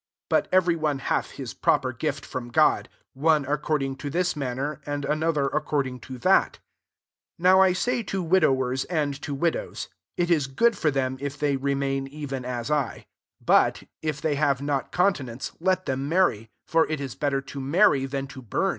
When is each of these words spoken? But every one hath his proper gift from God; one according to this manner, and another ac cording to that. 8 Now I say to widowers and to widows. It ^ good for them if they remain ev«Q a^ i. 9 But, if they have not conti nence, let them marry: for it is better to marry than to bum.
But 0.31 0.47
every 0.51 0.75
one 0.75 0.97
hath 0.97 1.29
his 1.29 1.53
proper 1.53 1.93
gift 1.93 2.25
from 2.25 2.49
God; 2.49 2.89
one 3.13 3.45
according 3.45 3.97
to 3.97 4.09
this 4.09 4.35
manner, 4.35 4.81
and 4.83 5.05
another 5.05 5.45
ac 5.53 5.59
cording 5.67 5.99
to 5.99 6.17
that. 6.17 6.57
8 7.37 7.37
Now 7.37 7.61
I 7.61 7.73
say 7.73 8.01
to 8.01 8.23
widowers 8.23 8.83
and 8.85 9.13
to 9.21 9.35
widows. 9.35 9.89
It 10.17 10.29
^ 10.29 10.55
good 10.55 10.75
for 10.75 10.89
them 10.89 11.17
if 11.21 11.37
they 11.37 11.55
remain 11.55 12.07
ev«Q 12.07 12.29
a^ 12.39 12.71
i. 12.71 12.93
9 12.95 13.05
But, 13.45 13.83
if 14.01 14.19
they 14.21 14.33
have 14.33 14.59
not 14.59 14.91
conti 14.91 15.25
nence, 15.25 15.51
let 15.59 15.85
them 15.85 16.09
marry: 16.09 16.49
for 16.65 16.87
it 16.89 16.99
is 16.99 17.13
better 17.13 17.39
to 17.39 17.59
marry 17.61 18.07
than 18.07 18.25
to 18.29 18.41
bum. 18.41 18.69